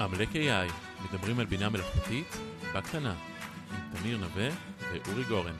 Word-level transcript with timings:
עמלק 0.00 0.28
AI, 0.32 0.72
מדברים 1.04 1.40
על 1.40 1.46
בינה 1.46 1.68
מלאכותית 1.68 2.36
בקטנה, 2.74 3.14
עם 3.70 3.98
תמיר 3.98 4.18
נווה 4.18 4.48
ואורי 4.92 5.24
גורן. 5.24 5.52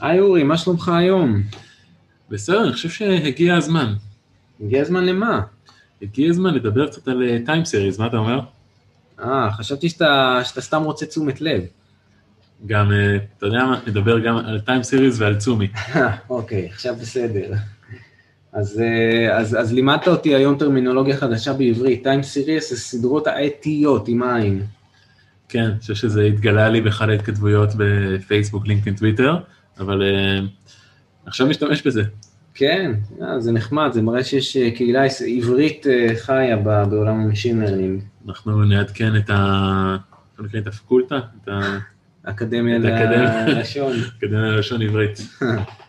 היי 0.00 0.20
אורי, 0.20 0.42
מה 0.42 0.58
שלומך 0.58 0.88
היום? 0.88 1.42
בסדר, 2.30 2.64
אני 2.64 2.72
חושב 2.72 2.88
שהגיע 2.88 3.56
הזמן. 3.56 3.94
הגיע 4.60 4.82
הזמן 4.82 5.04
למה? 5.04 5.40
הגיע 6.02 6.30
הזמן 6.30 6.54
לדבר 6.54 6.86
קצת 6.86 7.08
על 7.08 7.38
טיים 7.46 7.64
סיריז, 7.64 7.98
מה 7.98 8.06
אתה 8.06 8.16
אומר? 8.16 8.40
אה, 9.20 9.52
חשבתי 9.52 9.88
שאתה, 9.88 10.40
שאתה 10.44 10.60
סתם 10.60 10.82
רוצה 10.82 11.06
תשומת 11.06 11.40
לב. 11.40 11.62
גם, 12.66 12.92
אה, 12.92 13.16
אתה 13.38 13.46
יודע 13.46 13.64
מה, 13.64 13.80
נדבר 13.86 14.18
גם 14.18 14.36
על 14.36 14.60
טיים 14.60 14.82
סיריז 14.82 15.22
ועל 15.22 15.36
צומי. 15.36 15.68
אוקיי, 16.30 16.66
עכשיו 16.66 16.96
בסדר. 16.96 17.52
אז, 18.54 18.80
אה, 18.80 19.38
אז, 19.38 19.56
אז 19.60 19.72
לימדת 19.72 20.08
אותי 20.08 20.34
היום 20.34 20.58
טרמינולוגיה 20.58 21.16
חדשה 21.16 21.52
בעברית, 21.52 22.02
time 22.02 22.22
series 22.22 22.70
זה 22.70 22.76
סדרות 22.76 23.26
עתיות 23.26 24.08
עם 24.08 24.22
עין. 24.22 24.62
כן, 25.48 25.64
אני 25.64 25.78
חושב 25.80 25.94
שזה 25.94 26.22
התגלה 26.22 26.68
לי 26.68 26.80
באחד 26.80 27.08
ההתכתבויות 27.08 27.68
בפייסבוק, 27.76 28.66
לינקדאין, 28.66 28.96
טוויטר, 28.96 29.36
אבל 29.78 30.02
uh, 30.02 30.68
עכשיו 31.26 31.46
משתמש 31.46 31.86
בזה. 31.86 32.02
כן, 32.54 32.92
אה, 33.22 33.40
זה 33.40 33.52
נחמד, 33.52 33.90
זה 33.92 34.02
מראה 34.02 34.24
שיש 34.24 34.56
קהילה 34.56 35.02
עברית 35.26 35.86
חיה 36.14 36.56
בעולם 36.56 37.20
ה 37.20 37.25
machine 37.25 37.60
learning. 37.60 38.02
אנחנו 38.28 38.64
נעדכן 38.64 39.16
את 39.16 39.30
ה... 39.30 39.96
את 40.58 40.66
הפקולטה, 40.66 41.18
את 41.42 41.48
ה... 41.48 41.78
אקדמיה 42.30 42.78
ללשון. 42.78 43.92
אקדמיה 44.18 44.40
ללשון 44.40 44.82
עברית. 44.82 45.18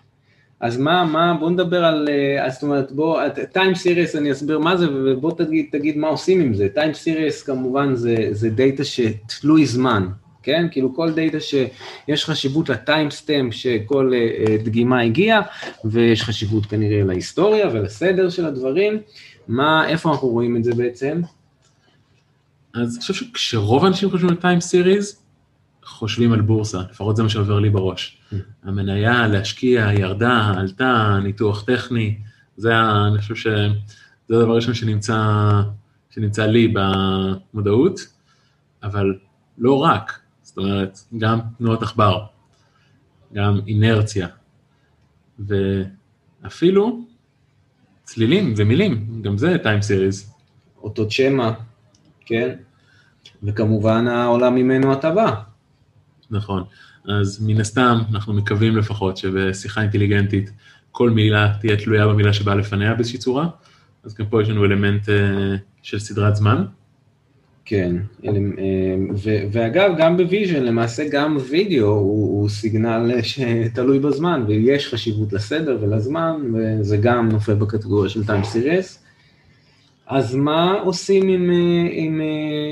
אז 0.59 0.77
מה, 0.77 1.05
מה, 1.05 1.33
בוא 1.39 1.49
נדבר 1.49 1.85
על, 1.85 2.09
אז 2.41 2.53
זאת 2.53 2.63
אומרת, 2.63 2.91
בוא, 2.91 3.21
time 3.51 3.75
series 3.75 4.15
אני 4.15 4.31
אסביר 4.31 4.59
מה 4.59 4.77
זה, 4.77 4.87
ובוא 4.91 5.31
תגיד, 5.37 5.65
תגיד 5.71 5.97
מה 5.97 6.07
עושים 6.07 6.41
עם 6.41 6.53
זה. 6.53 6.67
time 6.73 6.93
series 6.93 7.43
כמובן 7.43 7.95
זה, 7.95 8.15
זה 8.31 8.49
data 8.49 8.83
שתלוי 8.83 9.65
זמן, 9.65 10.07
כן? 10.43 10.67
כאילו 10.71 10.95
כל 10.95 11.11
data 11.11 11.37
שיש 11.39 12.25
חשיבות 12.25 12.69
ל 12.69 12.78
time 12.78 13.11
stamp 13.11 13.53
שכל 13.53 14.11
uh, 14.13 14.63
דגימה 14.63 15.01
הגיעה, 15.01 15.41
ויש 15.85 16.23
חשיבות 16.23 16.65
כנראה 16.65 17.03
להיסטוריה 17.03 17.69
ולסדר 17.73 18.29
של 18.29 18.45
הדברים. 18.45 18.99
מה, 19.47 19.89
איפה 19.89 20.11
אנחנו 20.11 20.27
רואים 20.27 20.57
את 20.57 20.63
זה 20.63 20.73
בעצם? 20.73 21.21
אז 22.73 22.93
אני 22.93 23.01
חושב 23.01 23.13
שכשרוב 23.13 23.85
האנשים 23.85 24.09
חושבים 24.09 24.29
על 24.29 24.35
time 24.35 24.61
series, 24.61 25.24
חושבים 25.85 26.33
על 26.33 26.41
בורסה, 26.41 26.81
לפחות 26.91 27.15
זה 27.15 27.23
מה 27.23 27.29
שעובר 27.29 27.59
לי 27.59 27.69
בראש. 27.69 28.17
המניה, 28.63 29.27
להשקיע, 29.27 29.89
ירדה, 29.93 30.53
עלתה, 30.57 31.19
ניתוח 31.23 31.63
טכני, 31.63 32.17
זה, 32.57 32.79
אני 33.07 33.19
חושב 33.19 33.35
שזה 33.35 33.67
הדבר 34.29 34.51
הראשון 34.51 34.73
שנמצא, 34.73 35.21
שנמצא 36.09 36.45
לי 36.45 36.73
במודעות, 36.73 37.99
אבל 38.83 39.13
לא 39.57 39.77
רק, 39.77 40.19
זאת 40.41 40.57
אומרת, 40.57 40.99
גם 41.17 41.39
תנועות 41.57 41.83
עכבר, 41.83 42.25
גם 43.33 43.59
אינרציה, 43.67 44.27
ואפילו 45.39 47.05
צלילים 48.03 48.53
ומילים, 48.57 49.21
גם 49.21 49.37
זה 49.37 49.57
טיים 49.63 49.81
סיריז. 49.81 50.33
אותות 50.83 51.11
שמע, 51.11 51.51
כן, 52.25 52.55
וכמובן 53.43 54.07
העולם 54.07 54.55
ממנו 54.55 54.93
הטבה. 54.93 55.35
נכון. 56.31 56.63
אז 57.07 57.45
מן 57.47 57.61
הסתם, 57.61 57.99
אנחנו 58.11 58.33
מקווים 58.33 58.77
לפחות 58.77 59.17
שבשיחה 59.17 59.81
אינטליגנטית 59.81 60.51
כל 60.91 61.09
מילה 61.09 61.53
תהיה 61.61 61.77
תלויה 61.77 62.07
במילה 62.07 62.33
שבאה 62.33 62.55
לפניה 62.55 62.93
באיזושהי 62.93 63.19
צורה, 63.19 63.47
אז 64.03 64.15
גם 64.15 64.25
פה 64.25 64.41
יש 64.41 64.49
לנו 64.49 64.65
אלמנט 64.65 65.05
uh, 65.05 65.11
של 65.81 65.99
סדרת 65.99 66.35
זמן. 66.35 66.65
כן, 67.65 67.95
ו- 69.15 69.43
ואגב, 69.51 69.91
גם 69.97 70.17
ב 70.17 70.23
vision, 70.23 70.63
למעשה 70.63 71.03
גם 71.11 71.37
וידאו 71.49 71.87
הוא, 71.87 72.41
הוא 72.41 72.49
סיגנל 72.49 73.21
שתלוי 73.21 73.99
בזמן, 73.99 74.43
ויש 74.47 74.93
חשיבות 74.93 75.33
לסדר 75.33 75.77
ולזמן, 75.81 76.35
וזה 76.53 76.97
גם 76.97 77.29
נופל 77.29 77.53
בקטגוריה 77.53 78.09
של 78.09 78.25
time 78.25 78.43
series. 78.43 79.04
אז 80.07 80.35
מה 80.35 80.73
עושים 80.73 81.27
עם, 81.27 81.51
עם, 81.91 82.21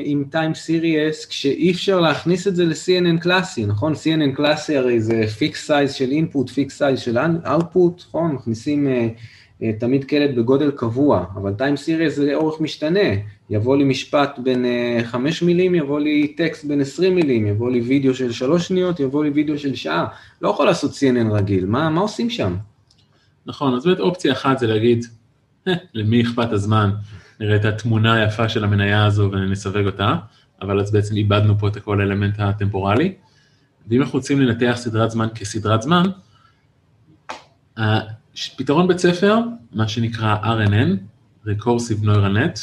עם 0.03 0.23
Time 0.31 0.55
Series 0.67 1.27
כשאי 1.29 1.71
אפשר 1.71 1.99
להכניס 1.99 2.47
את 2.47 2.55
זה 2.55 2.65
ל-CNN 2.65 3.21
קלאסי, 3.21 3.65
נכון? 3.65 3.93
CNN 3.93 4.35
קלאסי 4.35 4.77
הרי 4.77 5.01
זה 5.01 5.27
fixed 5.37 5.67
size 5.67 5.93
של 5.93 6.09
input, 6.09 6.53
fixed 6.53 6.77
size 6.77 6.99
של 6.99 7.17
output, 7.45 8.03
נכון? 8.07 8.31
מכניסים 8.31 8.87
uh, 8.87 9.65
תמיד 9.79 10.03
קלט 10.03 10.35
בגודל 10.35 10.71
קבוע, 10.71 11.25
אבל 11.35 11.53
Time 11.57 11.77
Series 11.77 12.09
זה 12.09 12.35
אורך 12.35 12.61
משתנה, 12.61 13.09
יבוא 13.49 13.77
לי 13.77 13.83
משפט 13.83 14.39
בין 14.39 14.65
uh, 15.01 15.05
5 15.05 15.41
מילים, 15.43 15.75
יבוא 15.75 15.99
לי 15.99 16.27
טקסט 16.27 16.65
בין 16.65 16.81
20 16.81 17.15
מילים, 17.15 17.47
יבוא 17.47 17.71
לי 17.71 17.81
וידאו 17.81 18.13
של 18.13 18.31
3 18.31 18.67
שניות, 18.67 18.99
יבוא 18.99 19.23
לי 19.23 19.29
וידאו 19.29 19.57
של 19.57 19.75
שעה, 19.75 20.07
לא 20.41 20.49
יכול 20.49 20.65
לעשות 20.65 20.91
CNN 20.91 21.33
רגיל, 21.33 21.65
מה, 21.65 21.89
מה 21.89 22.01
עושים 22.01 22.29
שם? 22.29 22.55
נכון, 23.45 23.73
אז 23.73 23.85
באמת 23.85 23.99
אופציה 23.99 24.33
אחת 24.33 24.59
זה 24.59 24.67
להגיד, 24.67 25.05
למי 25.93 26.21
אכפת 26.21 26.51
הזמן, 26.51 26.89
נראה 27.39 27.55
את 27.55 27.65
התמונה 27.65 28.13
היפה 28.13 28.49
של 28.49 28.63
המניה 28.63 29.05
הזו 29.05 29.29
ונסווג 29.31 29.85
אותה, 29.85 30.15
אבל 30.61 30.79
אז 30.79 30.91
בעצם 30.91 31.15
איבדנו 31.15 31.59
פה 31.59 31.67
את 31.67 31.77
כל 31.77 32.01
האלמנט 32.01 32.39
הטמפורלי. 32.39 33.13
ואם 33.87 34.01
אנחנו 34.01 34.19
רוצים 34.19 34.41
לנתח 34.41 34.73
סדרת 34.75 35.11
זמן 35.11 35.27
כסדרת 35.35 35.81
זמן, 35.81 36.03
פתרון 38.57 38.87
בית 38.87 38.97
ספר, 38.97 39.37
מה 39.73 39.87
שנקרא 39.87 40.35
RNN, 40.43 40.97
Recursive 41.45 42.03
Neural 42.03 42.35
Net. 42.37 42.59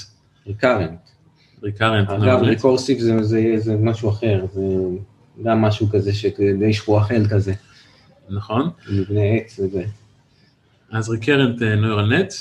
Recurrent. 0.47 1.11
Recurrent. 1.63 2.13
אגב, 2.13 2.41
Recursive 2.43 2.99
זה, 2.99 3.23
זה, 3.23 3.55
זה 3.57 3.77
משהו 3.77 4.11
אחר, 4.11 4.47
זה 4.53 4.63
גם 5.45 5.61
משהו 5.61 5.89
כזה 5.89 6.15
שדי 6.15 6.73
שכוח-אל 6.73 7.27
כזה. 7.31 7.53
נכון. 8.29 8.71
מבנה 8.91 9.21
עץ 9.23 9.59
וזה. 9.59 9.85
אז 10.91 11.11
Recurrent 11.11 11.59
Neural 11.59 12.11
Net, 12.13 12.35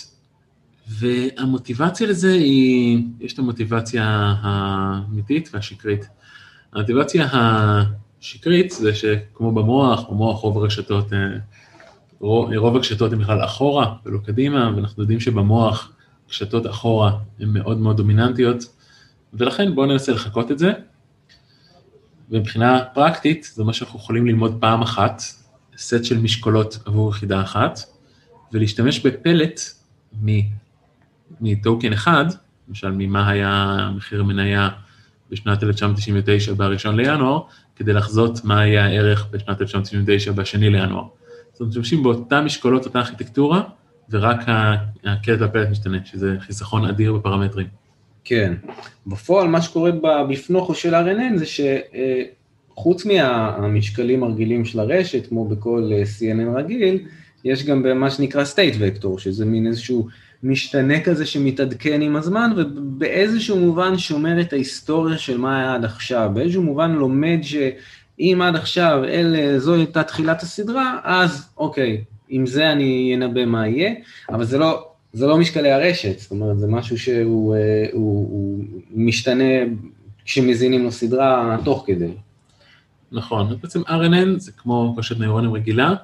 והמוטיבציה 0.90 2.08
לזה 2.08 2.34
היא, 2.34 3.04
יש 3.20 3.34
את 3.34 3.40
המוטיבציה 3.40 4.36
האמיתית 4.42 5.50
והשקרית. 5.54 6.10
המוטיבציה 6.74 7.28
השקרית 7.32 8.72
זה 8.72 8.96
שכמו 8.96 9.52
במוח, 9.52 10.10
במוח 10.10 10.40
רוב 10.40 10.58
הרשתות, 10.58 11.06
רוב 12.20 12.78
הקשתות 12.78 13.14
הן 13.14 13.20
בכלל 13.20 13.44
אחורה 13.44 13.96
ולא 14.06 14.20
קדימה, 14.26 14.72
ואנחנו 14.76 15.04
יודעים 15.04 15.20
שבמוח 15.20 15.92
קשתות 16.30 16.68
אחורה 16.68 17.18
הן 17.40 17.50
מאוד 17.50 17.78
מאוד 17.78 17.98
דומיננטיות, 17.98 18.64
ולכן 19.34 19.76
בואו 19.76 19.86
ננסה 19.86 20.12
לחקות 20.12 20.52
את 20.52 20.60
זה. 20.60 20.72
ומבחינה 22.32 22.80
פרקטית, 22.94 23.52
זה 23.54 23.64
מה 23.64 23.74
שאנחנו 23.74 24.00
יכולים 24.00 24.26
ללמוד 24.26 24.58
פעם 24.60 24.82
אחת, 24.82 25.22
סט 25.78 26.04
של 26.04 26.18
משקולות 26.18 26.80
עבור 26.86 27.10
יחידה 27.10 27.42
אחת, 27.42 27.80
ולהשתמש 28.54 29.00
בפלט 29.00 29.62
מטוקן 31.42 31.94
אחד, 31.94 32.26
למשל 32.70 32.92
ממה 32.92 33.30
היה 33.30 33.90
מחיר 33.96 34.20
המניה 34.20 34.70
בשנת 35.32 35.64
1999 35.64 36.54
ב-1 36.54 36.92
לינואר, 36.92 37.42
כדי 37.76 37.94
לחזות 37.94 38.46
מה 38.46 38.60
היה 38.60 38.86
הערך 38.86 39.28
בשנת 39.32 39.62
1999 39.62 40.32
ב-2 40.32 40.58
לינואר. 40.58 41.04
זאת 41.52 41.60
אומרת, 41.60 41.70
משתמשים 41.72 42.04
באותה 42.04 42.42
משקולות, 42.42 42.86
אותה 42.86 43.00
ארכיטקטורה, 43.00 43.62
ורק 44.10 44.38
הקלט 45.06 45.42
והפלט 45.42 45.70
משתנה, 45.70 45.98
שזה 46.06 46.36
חיסכון 46.40 46.86
אדיר 46.86 47.14
בפרמטרים. 47.14 47.68
כן. 48.24 48.54
בפועל, 49.08 49.48
מה 49.48 49.62
שקורה 49.62 49.92
בפנוכו 50.30 50.76
של 50.76 50.96
RNN 50.96 51.38
זה 51.38 51.46
שחוץ 52.76 53.06
מהמשקלים 53.06 54.24
הרגילים 54.24 54.66
של 54.66 54.80
הרשת, 54.80 55.28
כמו 55.30 55.48
בכל 55.48 55.92
CNN 56.04 56.58
רגיל, 56.58 57.00
יש 57.44 57.66
גם 57.66 58.00
מה 58.00 58.12
שנקרא 58.12 58.44
state 58.44 58.76
vector, 58.76 59.20
שזה 59.20 59.46
מין 59.46 59.68
איזשהו 59.68 60.08
משתנה 60.44 61.00
כזה 61.00 61.26
שמתעדכן 61.26 62.02
עם 62.02 62.16
הזמן, 62.16 62.52
ובאיזשהו 62.58 63.58
מובן 63.58 63.98
שומר 63.98 64.42
את 64.42 64.54
ההיסטוריה 64.54 65.18
של 65.18 65.38
מה 65.38 65.60
היה 65.60 65.74
עד 65.74 65.86
עכשיו, 65.86 66.32
באיזשהו 66.34 66.64
מובן 66.64 66.92
לומד 66.92 67.40
שאם 67.42 68.42
עד 68.44 68.56
עכשיו 68.56 69.04
אלה, 69.04 69.60
זו 69.60 69.74
הייתה 69.74 70.04
תחילת 70.04 70.44
הסדרה, 70.44 71.00
אז 71.04 71.50
אוקיי, 71.58 72.04
עם 72.30 72.46
זה 72.46 72.72
אני 72.72 73.12
אנבא 73.16 73.46
מה 73.46 73.68
יהיה, 73.68 73.94
אבל 74.30 74.46
זה 74.46 74.58
לא, 74.58 74.88
זה 75.14 75.28
לא 75.28 75.38
משקלי 75.38 75.72
הרשת, 75.72 76.20
זאת 76.20 76.32
אומרת, 76.32 76.60
זה 76.60 76.68
משהו 76.68 76.98
שהוא 76.98 77.56
הוא, 77.94 78.28
הוא 78.30 78.64
משתנה 78.92 79.54
כשמזינים 80.26 80.84
לו 80.84 80.92
סדרה 80.92 81.58
תוך 81.64 81.84
כדי. 81.88 82.12
נכון, 83.12 83.58
בעצם 83.62 83.82
RNN 83.82 84.38
זה 84.38 84.52
כמו 84.52 84.94
קושת 84.96 85.18
נוירונים 85.18 85.54
רגילה, 85.54 85.96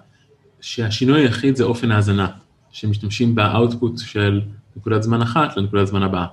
שהשינוי 0.62 1.22
היחיד 1.22 1.56
זה 1.56 1.64
אופן 1.64 1.92
ההאזנה. 1.92 2.28
שמשתמשים 2.76 3.36
באאוטפוט 3.36 3.98
של 3.98 4.42
נקודת 4.76 5.04
זמן 5.04 5.22
אחת 5.22 5.58
לנקודת 5.58 5.88
זמן 5.88 6.04
הבאה. 6.04 6.26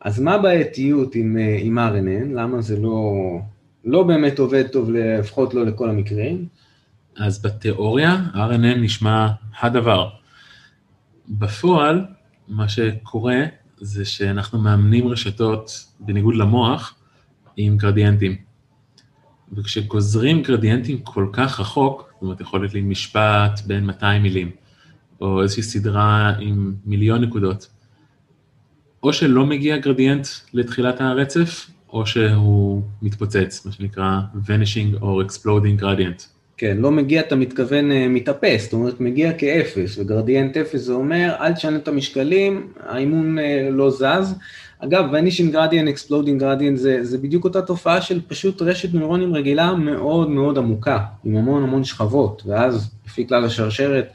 אז 0.00 0.20
מה 0.20 0.34
הבעייתיות 0.34 1.14
עם, 1.14 1.36
עם 1.60 1.78
RNN? 1.78 2.34
למה 2.34 2.60
זה 2.60 2.80
לא, 2.80 3.12
לא 3.84 4.02
באמת 4.02 4.38
עובד 4.38 4.66
טוב, 4.66 4.90
לפחות 4.90 5.54
לא 5.54 5.66
לכל 5.66 5.90
המקרים? 5.90 6.46
אז 7.16 7.42
בתיאוריה 7.42 8.16
RNN 8.34 8.78
נשמע 8.78 9.28
הדבר. 9.60 10.08
בפועל, 11.28 12.04
מה 12.48 12.68
שקורה 12.68 13.38
זה 13.80 14.04
שאנחנו 14.04 14.58
מאמנים 14.58 15.08
רשתות, 15.08 15.86
בניגוד 16.00 16.34
למוח, 16.34 16.94
עם 17.56 17.76
גרדיאנטים. 17.76 18.36
וכשגוזרים 19.52 20.42
גרדיאנטים 20.42 20.98
כל 20.98 21.26
כך 21.32 21.60
רחוק, 21.60 22.10
זאת 22.12 22.22
אומרת, 22.22 22.40
יכול 22.40 22.60
להיות 22.60 22.74
לי 22.74 22.80
משפט 22.80 23.60
בין 23.66 23.86
200 23.86 24.22
מילים, 24.22 24.50
או 25.20 25.42
איזושהי 25.42 25.62
סדרה 25.62 26.32
עם 26.40 26.74
מיליון 26.86 27.20
נקודות, 27.24 27.68
או 29.02 29.12
שלא 29.12 29.46
מגיע 29.46 29.76
גרדיאנט 29.76 30.26
לתחילת 30.54 31.00
הרצף, 31.00 31.70
או 31.92 32.06
שהוא 32.06 32.82
מתפוצץ, 33.02 33.66
מה 33.66 33.72
שנקרא 33.72 34.20
vanishing 34.46 35.02
or 35.02 35.26
exploding 35.26 35.82
gradient. 35.82 36.26
כן, 36.56 36.76
לא 36.76 36.90
מגיע, 36.90 37.20
אתה 37.20 37.36
מתכוון 37.36 37.92
אה, 37.92 38.08
מתאפס, 38.08 38.64
זאת 38.64 38.72
אומרת, 38.72 39.00
מגיע 39.00 39.32
כאפס, 39.32 39.98
וגרדיאנט 39.98 40.56
אפס 40.56 40.80
זה 40.80 40.92
אומר, 40.92 41.34
אל 41.40 41.52
תשנה 41.52 41.76
את 41.76 41.88
המשקלים, 41.88 42.72
האימון 42.86 43.38
אה, 43.38 43.68
לא 43.70 43.90
זז. 43.90 44.34
אגב, 44.78 45.04
vanishing 45.14 45.54
gradient, 45.54 45.96
exploding 45.96 46.42
gradient, 46.42 46.74
זה, 46.74 47.04
זה 47.04 47.18
בדיוק 47.18 47.44
אותה 47.44 47.62
תופעה 47.62 48.00
של 48.00 48.20
פשוט 48.28 48.62
רשת 48.62 48.94
נוירונים 48.94 49.34
רגילה 49.34 49.74
מאוד 49.74 50.30
מאוד 50.30 50.58
עמוקה, 50.58 50.98
עם 51.24 51.36
המון 51.36 51.62
המון 51.62 51.84
שכבות, 51.84 52.42
ואז 52.46 52.90
לפי 53.06 53.26
כלל 53.26 53.44
השרשרת, 53.44 54.12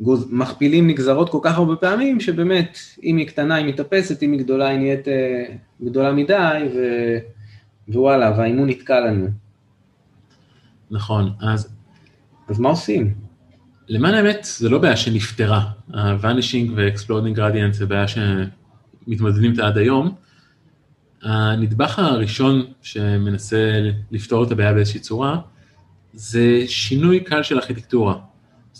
גוז, 0.00 0.28
מכפילים 0.30 0.88
נגזרות 0.88 1.30
כל 1.30 1.38
כך 1.42 1.56
הרבה 1.56 1.76
פעמים, 1.76 2.20
שבאמת, 2.20 2.78
אם 3.02 3.16
היא 3.16 3.26
קטנה 3.26 3.54
היא 3.54 3.66
מתאפסת, 3.66 4.22
אם 4.22 4.32
היא 4.32 4.40
גדולה 4.40 4.68
היא 4.68 4.78
נהיית 4.78 5.08
אה, 5.08 5.44
גדולה 5.82 6.12
מדי, 6.12 6.68
ו, 6.74 6.78
ווואלה, 7.88 8.34
והאימון 8.38 8.68
נתקע 8.68 9.00
לנו. 9.00 9.28
נכון, 10.90 11.32
אז... 11.40 11.74
אז 12.48 12.58
מה 12.58 12.68
עושים? 12.68 13.14
למען 13.88 14.14
האמת, 14.14 14.46
זה 14.58 14.68
לא 14.68 14.78
בעיה 14.78 14.96
שנפתרה. 14.96 15.64
ה-vanishing 15.94 16.70
ו-exploding 16.76 17.38
gradient 17.38 17.72
זה 17.72 17.86
בעיה 17.86 18.06
שמתמודדים 18.08 19.50
איתה 19.50 19.66
עד 19.66 19.78
היום. 19.78 20.14
הנדבך 21.22 21.98
הראשון 21.98 22.66
שמנסה 22.82 23.90
לפתור 24.10 24.44
את 24.44 24.50
הבעיה 24.50 24.72
באיזושהי 24.72 25.00
צורה, 25.00 25.38
זה 26.12 26.62
שינוי 26.66 27.20
קל 27.20 27.42
של 27.42 27.58
ארכיטקטורה. 27.58 28.18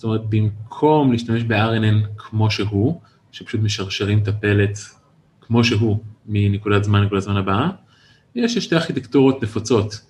זאת 0.05 0.09
אומרת, 0.09 0.23
במקום 0.29 1.12
להשתמש 1.12 1.43
ב-RNN 1.43 2.09
כמו 2.17 2.51
שהוא, 2.51 3.01
שפשוט 3.33 3.61
משרשרים 3.61 4.19
את 4.19 4.29
הפלט 4.29 4.79
כמו 5.41 5.65
שהוא 5.65 5.99
מנקודת 6.27 6.85
זמן 6.85 7.03
לנקודת 7.03 7.23
זמן 7.23 7.37
הבאה, 7.37 7.71
יש 8.35 8.59
שתי 8.59 8.75
ארכיטקטורות 8.75 9.43
נפוצות, 9.43 10.01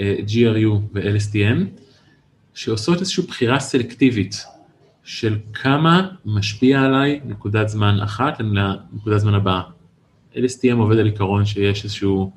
אה, 0.00 0.16
GRU 0.26 0.70
ו-LSTM, 0.94 1.80
שעושות 2.54 3.00
איזושהי 3.00 3.26
בחירה 3.26 3.60
סלקטיבית 3.60 4.44
של 5.04 5.38
כמה 5.52 6.08
משפיע 6.24 6.80
עליי 6.80 7.20
נקודת 7.24 7.68
זמן 7.68 8.00
אחת 8.00 8.40
לנקודת 8.40 9.20
זמן 9.20 9.34
הבאה. 9.34 9.62
LSTM 10.34 10.76
עובד 10.76 10.98
על 10.98 11.06
עיקרון 11.06 11.44
שיש 11.44 11.84
איזשהו 11.84 12.32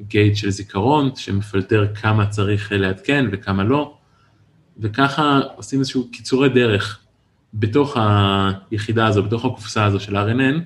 גייט 0.00 0.36
של 0.36 0.50
זיכרון 0.50 1.10
שמפלטר 1.16 1.94
כמה 1.94 2.26
צריך 2.26 2.72
לעדכן 2.72 3.26
וכמה 3.32 3.64
לא, 3.64 3.96
וככה 4.78 5.40
עושים 5.56 5.78
איזשהו 5.78 6.08
קיצורי 6.10 6.48
דרך 6.48 7.00
בתוך 7.54 7.96
היחידה 8.70 9.06
הזו, 9.06 9.22
בתוך 9.22 9.44
הקופסה 9.44 9.84
הזו 9.84 10.00
של 10.00 10.16
RNN, 10.16 10.60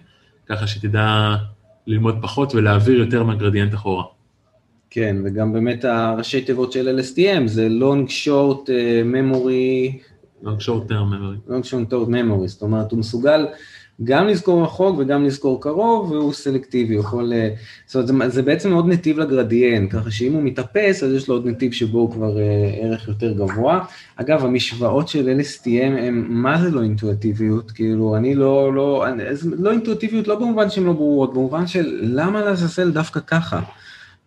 ככה 0.47 0.67
שתדע 0.67 1.37
ללמוד 1.87 2.19
פחות 2.23 2.55
ולהעביר 2.55 2.99
יותר 2.99 3.23
מהגרדיאנט 3.23 3.75
אחורה. 3.75 4.05
כן, 4.91 5.17
וגם 5.25 5.53
באמת 5.53 5.85
הראשי 5.85 6.41
תיבות 6.41 6.73
של 6.73 6.99
LSTM 6.99 7.47
זה 7.47 7.69
Long 7.81 8.09
Short 8.09 8.67
uh, 8.67 9.15
Memory. 9.15 9.99
Long 10.45 10.61
Short 10.61 10.91
Term 10.91 11.13
Memory. 11.13 11.51
Long 11.51 11.65
Short 11.71 11.93
Term 11.93 12.09
Memory, 12.09 12.47
זאת 12.47 12.63
אומרת 12.63 12.91
הוא 12.91 12.99
מסוגל 12.99 13.47
גם 14.05 14.27
לזכור 14.27 14.65
רחוק 14.65 14.99
וגם 14.99 15.25
לזכור 15.25 15.63
קרוב 15.63 16.13
והוא 16.13 16.33
סלקטיבי, 16.33 16.95
הוא 16.95 17.05
יכול, 17.05 17.33
אה, 17.33 17.49
זאת 17.87 18.11
אומרת 18.11 18.31
זה, 18.31 18.37
זה 18.37 18.43
בעצם 18.43 18.73
עוד 18.73 18.89
נתיב 18.89 19.19
לגרדיאן, 19.19 19.89
ככה 19.89 20.11
שאם 20.11 20.33
הוא 20.33 20.43
מתאפס 20.43 21.03
אז 21.03 21.13
יש 21.13 21.29
לו 21.29 21.35
עוד 21.35 21.47
נתיב 21.47 21.73
שבו 21.73 21.99
הוא 21.99 22.13
כבר 22.13 22.37
uh, 22.37 22.85
ערך 22.85 23.09
יותר 23.09 23.33
גבוה. 23.33 23.85
אגב 24.17 24.45
המשוואות 24.45 25.09
של 25.09 25.41
LSTM 25.41 25.99
הם 25.99 26.27
מה 26.29 26.63
זה 26.63 26.71
לא 26.71 26.83
אינטואטיביות, 26.83 27.71
כאילו 27.71 28.17
אני 28.17 28.35
לא, 28.35 28.75
לא, 28.75 29.07
אני, 29.09 29.23
לא 29.59 29.71
אינטואטיביות 29.71 30.29
לא 30.29 30.35
במובן 30.35 30.71
שהן 30.71 30.85
לא 30.85 30.93
ברורות, 30.93 31.35
במובן 31.35 31.67
של 31.67 31.99
למה 32.03 32.41
לעזאזל 32.41 32.91
דווקא 32.91 33.21
ככה. 33.27 33.61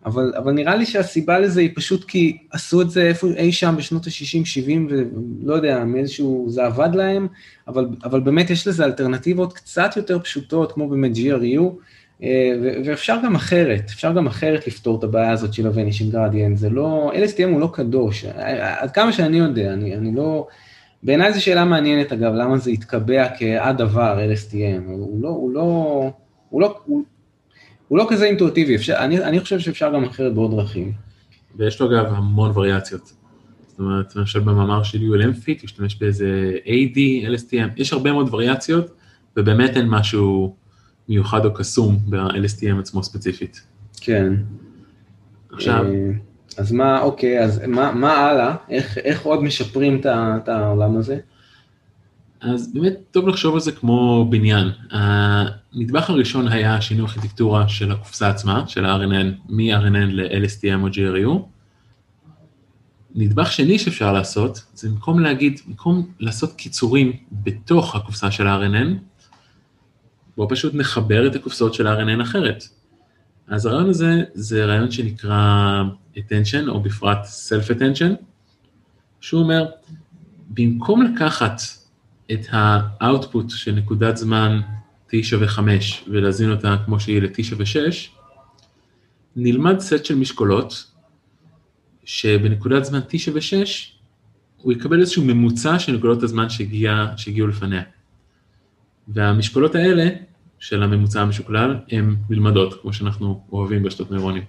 אבל, 0.06 0.32
אבל 0.36 0.52
נראה 0.52 0.76
לי 0.76 0.86
שהסיבה 0.86 1.38
לזה 1.38 1.60
היא 1.60 1.70
פשוט 1.74 2.04
כי 2.04 2.38
עשו 2.50 2.82
את 2.82 2.90
זה 2.90 3.02
איפה 3.02 3.26
אי 3.36 3.52
שם 3.52 3.74
בשנות 3.78 4.06
ה-60-70 4.06 4.70
ולא 4.90 5.54
יודע, 5.54 5.84
מאיזשהו, 5.84 6.46
זה 6.48 6.64
עבד 6.64 6.94
להם, 6.94 7.28
אבל, 7.68 7.88
אבל 8.04 8.20
באמת 8.20 8.50
יש 8.50 8.66
לזה 8.66 8.84
אלטרנטיבות 8.84 9.52
קצת 9.52 9.96
יותר 9.96 10.18
פשוטות, 10.18 10.72
כמו 10.72 10.88
באמת 10.88 11.12
GRU, 11.14 11.62
אה, 12.22 12.52
ואפשר 12.84 13.16
גם 13.24 13.34
אחרת, 13.34 13.82
אפשר 13.84 14.12
גם 14.12 14.26
אחרת 14.26 14.66
לפתור 14.66 14.98
את 14.98 15.04
הבעיה 15.04 15.32
הזאת 15.32 15.54
של 15.54 15.66
ה-Vanishing 15.66 16.14
Gradient, 16.14 16.54
זה 16.54 16.70
לא, 16.70 17.12
LSTM 17.14 17.48
הוא 17.52 17.60
לא 17.60 17.68
קדוש, 17.72 18.24
עד 18.24 18.90
כמה 18.90 19.12
שאני 19.12 19.38
יודע, 19.38 19.72
אני, 19.72 19.96
אני 19.96 20.14
לא, 20.14 20.46
בעיניי 21.02 21.32
זו 21.32 21.42
שאלה 21.42 21.64
מעניינת 21.64 22.12
אגב, 22.12 22.32
למה 22.34 22.58
זה 22.58 22.70
התקבע 22.70 23.26
כהדבר 23.38 24.18
LSTM, 24.32 24.82
הוא 24.86 25.22
לא, 25.22 25.28
הוא 25.28 25.52
לא, 25.52 26.10
הוא 26.48 26.60
לא, 26.60 26.78
הוא, 26.84 27.02
הוא 27.92 27.98
לא 27.98 28.06
כזה 28.08 28.24
אינטואטיבי, 28.24 28.76
אפשר, 28.76 28.94
אני, 28.98 29.24
אני 29.24 29.40
חושב 29.40 29.58
שאפשר 29.58 29.94
גם 29.94 30.04
אחרת 30.04 30.34
בעוד 30.34 30.50
דרכים. 30.50 30.92
ויש 31.56 31.80
לו 31.80 31.86
אגב 31.86 32.12
המון 32.12 32.50
וריאציות. 32.54 33.12
זאת 33.68 33.78
אומרת, 33.78 34.16
למשל 34.16 34.40
במאמר 34.40 34.82
של 34.82 34.98
ULM 34.98 35.40
פיט, 35.40 35.62
להשתמש 35.62 35.96
באיזה 35.96 36.52
AD, 36.64 36.98
LSTM, 37.28 37.68
יש 37.76 37.92
הרבה 37.92 38.12
מאוד 38.12 38.34
וריאציות, 38.34 38.94
ובאמת 39.36 39.76
אין 39.76 39.88
משהו 39.88 40.54
מיוחד 41.08 41.44
או 41.44 41.54
קסום 41.54 41.98
ב-LSTM 42.08 42.80
עצמו 42.80 43.02
ספציפית. 43.02 43.62
כן. 44.00 44.32
עכשיו... 45.52 45.84
אה, 45.84 46.10
אז 46.58 46.72
מה, 46.72 47.00
אוקיי, 47.00 47.44
אז 47.44 47.60
מה, 47.66 47.92
מה 47.92 48.16
הלאה? 48.16 48.56
איך, 48.70 48.98
איך 48.98 49.22
עוד 49.22 49.42
משפרים 49.42 50.00
את 50.06 50.48
העולם 50.48 50.96
הזה? 50.96 51.18
אז 52.42 52.72
באמת 52.74 52.94
טוב 53.10 53.28
לחשוב 53.28 53.54
על 53.54 53.60
זה 53.60 53.72
כמו 53.72 54.26
בניין. 54.30 54.68
הנדבך 54.90 56.10
הראשון 56.10 56.48
היה 56.48 56.80
שינוי 56.80 57.06
ארכיטקטורה 57.06 57.68
של 57.68 57.92
הקופסה 57.92 58.28
עצמה, 58.28 58.68
של 58.68 58.84
ה-RNN, 58.84 59.26
מ-RNN 59.48 60.10
ל-LSTM 60.10 60.82
או 60.82 60.88
GRU. 60.88 61.38
נדבך 63.14 63.52
שני 63.52 63.78
שאפשר 63.78 64.12
לעשות, 64.12 64.64
זה 64.74 64.88
במקום 64.88 65.20
להגיד, 65.20 65.60
במקום 65.66 66.10
לעשות 66.20 66.52
קיצורים 66.52 67.12
בתוך 67.32 67.94
הקופסה 67.94 68.30
של 68.30 68.46
ה-RNN, 68.46 68.88
בואו 70.36 70.48
פשוט 70.48 70.74
נחבר 70.74 71.26
את 71.26 71.34
הקופסאות 71.34 71.74
של 71.74 71.86
ה-RNN 71.86 72.22
אחרת. 72.22 72.68
אז 73.48 73.66
הרעיון 73.66 73.90
הזה 73.90 74.22
זה 74.34 74.64
רעיון 74.64 74.90
שנקרא 74.90 75.82
attention, 76.16 76.68
או 76.68 76.80
בפרט 76.80 77.18
self-attention, 77.48 78.24
שהוא 79.20 79.42
אומר, 79.42 79.66
במקום 80.48 81.02
לקחת 81.02 81.60
את 82.32 82.46
האאוטפוט 82.50 83.50
של 83.50 83.72
נקודת 83.72 84.16
זמן 84.16 84.60
t 85.08 85.12
שווה 85.22 85.48
5 85.48 86.04
ולהזין 86.08 86.50
אותה 86.50 86.76
כמו 86.84 87.00
שהיא 87.00 87.22
ל-t 87.22 87.42
שווה 87.42 87.66
6, 87.66 88.10
נלמד 89.36 89.78
סט 89.80 90.04
של 90.04 90.14
משקולות, 90.14 90.92
שבנקודת 92.04 92.84
זמן 92.84 93.00
t 93.10 93.18
שווה 93.18 93.40
6, 93.40 93.92
הוא 94.56 94.72
יקבל 94.72 95.00
איזשהו 95.00 95.24
ממוצע 95.24 95.78
של 95.78 95.92
נקודות 95.92 96.22
הזמן 96.22 96.48
שהגיע, 96.50 97.06
שהגיעו 97.16 97.46
לפניה. 97.46 97.82
והמשקולות 99.08 99.74
האלה, 99.74 100.08
של 100.58 100.82
הממוצע 100.82 101.20
המשוקלל, 101.20 101.76
הן 101.90 102.16
נלמדות, 102.30 102.82
כמו 102.82 102.92
שאנחנו 102.92 103.40
אוהבים 103.52 103.82
בשתות 103.82 104.10
נוירונים. 104.10 104.42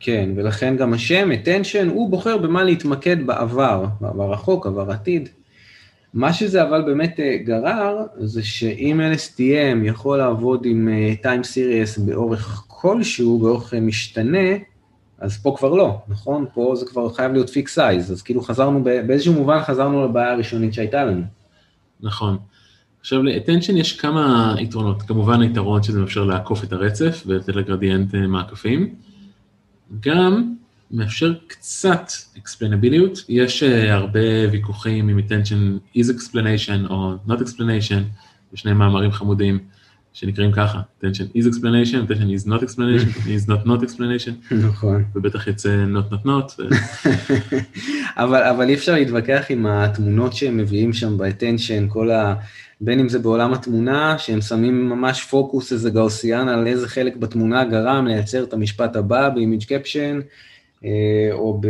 כן, 0.00 0.30
ולכן 0.36 0.76
גם 0.76 0.92
השם, 0.92 1.28
attention, 1.32 1.88
הוא 1.88 2.10
בוחר 2.10 2.36
במה 2.36 2.62
להתמקד 2.62 3.26
בעבר, 3.26 3.86
בעבר 4.00 4.32
רחוק, 4.32 4.66
עבר 4.66 4.90
עתיד. 4.90 5.28
מה 6.14 6.32
שזה 6.32 6.62
אבל 6.62 6.82
באמת 6.82 7.20
אה, 7.20 7.36
גרר, 7.44 7.96
זה 8.18 8.42
שאם 8.42 9.00
LSTM 9.14 9.86
יכול 9.86 10.18
לעבוד 10.18 10.64
עם 10.64 10.88
אה, 10.88 11.14
time 11.22 11.44
series 11.44 12.00
באורך 12.00 12.64
כלשהו, 12.66 13.38
באורך 13.38 13.74
אה, 13.74 13.80
משתנה, 13.80 14.48
אז 15.18 15.42
פה 15.42 15.54
כבר 15.58 15.74
לא, 15.74 15.98
נכון? 16.08 16.46
פה 16.54 16.72
זה 16.76 16.86
כבר 16.86 17.12
חייב 17.12 17.32
להיות 17.32 17.50
פיק 17.50 17.68
סייז, 17.68 18.12
אז 18.12 18.22
כאילו 18.22 18.40
חזרנו, 18.40 18.84
באיזשהו 18.84 19.32
מובן 19.32 19.62
חזרנו 19.62 20.04
לבעיה 20.04 20.32
הראשונית 20.32 20.74
שהייתה 20.74 21.04
לנו. 21.04 21.22
נכון. 22.00 22.38
עכשיו 23.00 23.22
ל-attention 23.22 23.72
יש 23.72 24.00
כמה 24.00 24.54
יתרונות, 24.58 25.02
כמובן 25.02 25.40
היתרון 25.40 25.82
שזה 25.82 26.00
מאפשר 26.00 26.24
לעקוף 26.24 26.64
את 26.64 26.72
הרצף 26.72 27.22
ולתת 27.26 27.56
לגרדיאנט 27.56 28.14
מעקפים. 28.14 28.94
גם 30.00 30.54
מאפשר 30.92 31.34
קצת 31.46 32.10
explainability, 32.36 33.20
יש 33.28 33.62
uh, 33.62 33.90
הרבה 33.90 34.50
ויכוחים 34.50 35.08
עם 35.08 35.18
attention 35.18 35.98
is 35.98 36.04
explanation 36.04 36.90
או 36.90 37.14
not 37.28 37.40
explanation, 37.40 38.02
בשני 38.52 38.72
מאמרים 38.72 39.12
חמודים 39.12 39.58
שנקראים 40.12 40.52
ככה, 40.52 40.80
attention 41.00 41.36
is 41.36 41.46
explanation, 41.46 42.08
attention 42.08 42.44
is 42.44 42.46
not 42.46 42.62
explanation, 42.62 43.08
is 43.36 43.48
not 43.48 43.66
not 43.66 43.82
explanation, 43.82 44.54
נכון, 44.54 45.04
ובטח 45.14 45.46
יצא 45.46 45.84
not 45.94 46.12
not 46.12 46.26
not. 46.26 46.62
אבל, 48.22 48.42
אבל 48.42 48.68
אי 48.68 48.74
אפשר 48.74 48.94
להתווכח 48.94 49.44
עם 49.48 49.66
התמונות 49.66 50.32
שהם 50.32 50.56
מביאים 50.56 50.92
שם 50.92 51.18
ב-attention, 51.18 51.88
כל 51.88 52.10
ה... 52.10 52.34
בין 52.80 52.98
אם 53.00 53.08
זה 53.08 53.18
בעולם 53.18 53.52
התמונה, 53.52 54.18
שהם 54.18 54.40
שמים 54.40 54.88
ממש 54.88 55.24
פוקוס 55.24 55.72
איזה 55.72 55.90
גאוסיאן 55.90 56.48
על 56.48 56.66
איזה 56.66 56.88
חלק 56.88 57.16
בתמונה 57.16 57.64
גרם 57.64 58.06
לייצר 58.06 58.44
את 58.44 58.52
המשפט 58.52 58.96
הבא 58.96 59.28
באימיג' 59.28 59.64
קפשן, 59.64 60.20
או, 61.32 61.58
ב, 61.60 61.66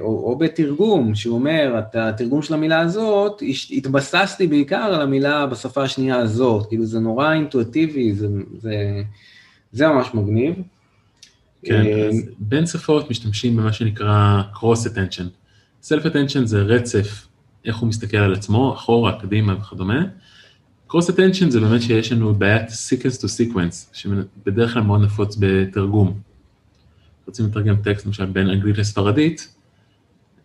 או, 0.00 0.06
או 0.06 0.38
בתרגום, 0.38 1.14
שהוא 1.14 1.34
אומר, 1.34 1.74
את 1.78 1.96
התרגום 1.96 2.42
של 2.42 2.54
המילה 2.54 2.80
הזאת, 2.80 3.42
התבססתי 3.70 4.46
בעיקר 4.46 4.76
על 4.76 5.00
המילה 5.00 5.46
בשפה 5.46 5.82
השנייה 5.82 6.16
הזאת, 6.16 6.66
כאילו 6.68 6.86
זה 6.86 7.00
נורא 7.00 7.32
אינטואטיבי, 7.32 8.14
זה, 8.14 8.28
זה, 8.58 9.02
זה 9.72 9.88
ממש 9.88 10.14
מגניב. 10.14 10.54
כן, 11.64 11.86
אז 12.08 12.22
בין 12.38 12.66
שפות 12.66 13.10
משתמשים 13.10 13.56
במה 13.56 13.72
שנקרא 13.72 14.42
cross 14.54 14.88
attention. 14.88 15.26
self 15.84 16.04
attention 16.04 16.44
זה 16.44 16.62
רצף, 16.62 17.26
איך 17.64 17.76
הוא 17.76 17.88
מסתכל 17.88 18.16
על 18.16 18.32
עצמו, 18.32 18.74
אחורה, 18.74 19.20
קדימה 19.20 19.54
וכדומה. 19.54 20.04
cross 20.90 21.08
attention 21.08 21.48
זה 21.48 21.60
באמת 21.60 21.82
שיש 21.82 22.12
לנו 22.12 22.34
בעיית 22.34 22.68
sequence 22.68 23.16
to 23.16 23.26
sequence, 23.26 23.92
שבדרך 23.92 24.72
כלל 24.72 24.82
מאוד 24.82 25.00
נפוץ 25.00 25.36
בתרגום. 25.40 26.31
רוצים 27.26 27.46
לתרגם 27.46 27.76
טקסט 27.76 28.06
למשל 28.06 28.26
בין 28.26 28.50
אנגלית 28.50 28.78
לספרדית, 28.78 29.54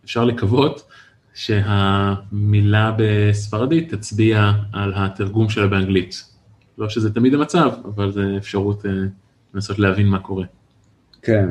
אפשר 0.06 0.26
לקוות 0.26 0.88
שהמילה 1.34 2.96
בספרדית 2.98 3.94
תצביע 3.94 4.52
על 4.74 4.94
התרגום 4.96 5.50
שלה 5.50 5.68
באנגלית. 5.68 6.24
לא 6.78 6.90
שזה 6.90 7.14
תמיד 7.14 7.34
המצב, 7.34 7.72
אבל 7.86 8.12
זו 8.12 8.22
אפשרות 8.38 8.86
uh, 8.86 8.88
לנסות 9.54 9.80
להבין 9.80 10.08
מה 10.08 10.20
קורה. 10.20 10.46
כן. 11.22 11.50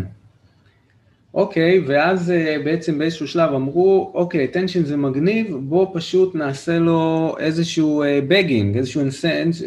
אוקיי, 1.37 1.85
ואז 1.87 2.31
uh, 2.31 2.65
בעצם 2.65 2.99
באיזשהו 2.99 3.29
שלב 3.29 3.53
אמרו, 3.55 4.11
אוקיי, 4.15 4.49
attention 4.49 4.85
זה 4.85 4.97
מגניב, 4.97 5.57
בוא 5.57 5.87
פשוט 5.95 6.35
נעשה 6.35 6.79
לו 6.79 7.35
איזשהו 7.39 8.05
bagging, 8.29 8.75
uh, 8.75 8.79
איזשהו 8.79 9.03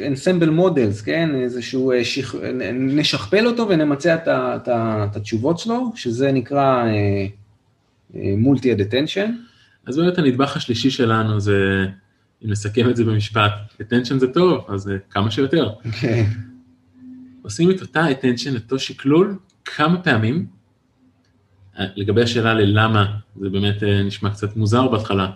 ensemble 0.08 0.50
models, 0.50 1.02
כן? 1.02 1.36
איזשהו, 1.36 1.94
uh, 1.94 2.04
שיח... 2.04 2.36
נשכפל 2.74 3.48
אותו 3.48 3.70
ונמצע 3.70 4.16
את 4.26 5.16
התשובות 5.16 5.60
שלו, 5.60 5.92
שזה 5.96 6.32
נקרא 6.32 6.86
multi-head 8.14 8.72
attention. 8.72 9.32
אז 9.86 9.98
באמת 9.98 10.18
הנדבך 10.18 10.58
השלישי 10.58 10.90
שלנו 10.90 11.40
זה, 11.40 11.86
אם 12.46 12.50
נסכם 12.50 12.90
את 12.90 12.96
זה 12.96 13.04
במשפט, 13.04 13.52
attention 13.82 14.18
זה 14.18 14.28
טוב, 14.28 14.66
אז 14.70 14.92
כמה 15.10 15.32
שיותר. 15.32 15.70
אוקיי. 15.86 16.24
Okay. 16.24 16.26
עושים 17.42 17.72
את 17.72 17.82
אותה 17.82 18.06
attention, 18.08 18.56
אותו 18.56 18.80
שקלול, 18.80 19.36
כמה 19.66 20.02
פעמים, 20.02 20.59
לגבי 21.96 22.24
השאלה 22.24 22.54
ללמה, 22.54 23.06
זה 23.40 23.50
באמת 23.50 23.84
אה, 23.84 24.04
נשמע 24.04 24.30
קצת 24.30 24.56
מוזר 24.56 24.88
בהתחלה, 24.88 25.32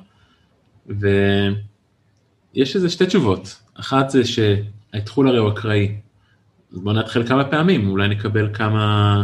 ויש 0.88 2.76
איזה 2.76 2.90
שתי 2.90 3.06
תשובות, 3.06 3.62
אחת 3.74 4.10
זה 4.10 4.22
שהאתחול 4.26 5.28
הרי 5.28 5.38
הוא 5.38 5.50
אקראי, 5.50 5.96
אז 6.72 6.80
בואו 6.80 6.96
נתחיל 6.96 7.28
כמה 7.28 7.44
פעמים, 7.44 7.90
אולי 7.90 8.08
נקבל 8.08 8.54
כמה, 8.54 9.24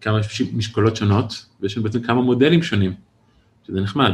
כמה 0.00 0.18
משקולות 0.52 0.96
שונות, 0.96 1.46
ויש 1.60 1.76
לנו 1.76 1.84
בעצם 1.84 2.02
כמה 2.02 2.22
מודלים 2.22 2.62
שונים, 2.62 2.94
שזה 3.66 3.80
נחמד, 3.80 4.12